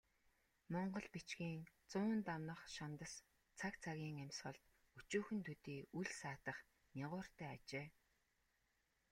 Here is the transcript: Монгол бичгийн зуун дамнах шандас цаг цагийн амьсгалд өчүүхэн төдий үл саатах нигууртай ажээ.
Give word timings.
Монгол 0.73 1.05
бичгийн 1.13 1.63
зуун 1.91 2.19
дамнах 2.27 2.61
шандас 2.75 3.13
цаг 3.59 3.73
цагийн 3.83 4.17
амьсгалд 4.23 4.63
өчүүхэн 4.99 5.39
төдий 5.47 5.79
үл 5.99 6.09
саатах 6.21 6.57
нигууртай 6.97 7.49
ажээ. 7.55 7.87